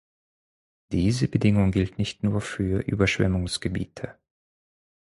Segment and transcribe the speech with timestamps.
[0.91, 4.17] Diese Bedingung gilt nicht nur für Überschwemmungsgebiete.